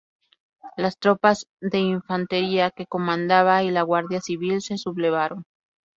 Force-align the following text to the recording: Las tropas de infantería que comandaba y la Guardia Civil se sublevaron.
Las 0.77 0.97
tropas 0.97 1.45
de 1.59 1.77
infantería 1.77 2.71
que 2.71 2.87
comandaba 2.87 3.61
y 3.61 3.69
la 3.69 3.83
Guardia 3.83 4.19
Civil 4.19 4.59
se 4.63 4.79
sublevaron. 4.79 5.45